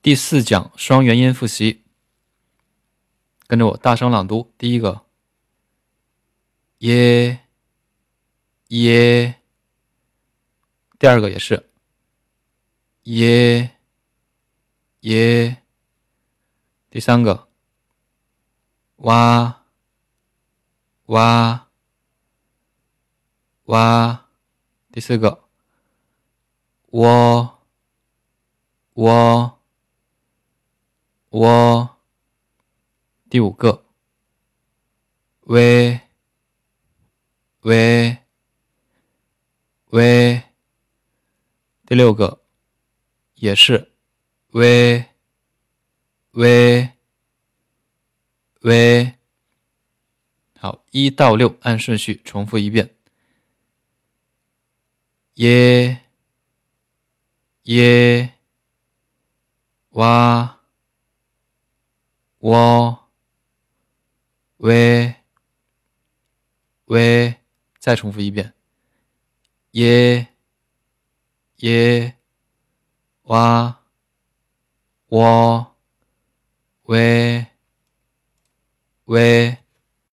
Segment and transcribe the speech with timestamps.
[0.00, 1.84] 第四讲双元音复习，
[3.48, 4.54] 跟着我大声朗读。
[4.56, 5.04] 第一个，
[6.78, 7.40] 耶
[8.68, 9.34] 耶。
[11.00, 11.68] 第二个也是，
[13.02, 13.76] 耶
[15.00, 15.62] 耶。
[16.90, 17.48] 第三个，
[18.96, 19.64] 哇
[21.06, 21.68] 哇
[23.64, 24.28] 哇。
[24.92, 25.44] 第四个，
[26.86, 27.58] 我
[28.94, 29.57] 我。
[31.30, 31.96] 我
[33.28, 33.84] 第五个，
[35.40, 36.00] 喂
[37.60, 38.18] 喂
[39.86, 40.42] 喂，
[41.86, 42.42] 第六个。
[43.40, 43.92] 也是
[44.48, 45.04] 喂
[46.32, 46.90] 喂
[48.62, 49.14] 喂，
[50.58, 52.96] 好，一到六按顺序重复一遍，
[55.34, 56.02] 耶
[57.62, 58.34] 耶
[59.90, 60.57] 哇。
[62.38, 63.08] 我
[64.58, 65.16] 喂
[66.84, 67.36] 喂，
[67.78, 68.54] 再重复一遍。
[69.72, 70.28] 耶
[71.56, 72.16] 耶
[73.22, 73.80] 哇
[75.08, 75.76] 我
[76.84, 77.46] 喂
[79.04, 79.58] 喂。